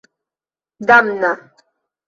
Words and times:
damna 0.89 1.31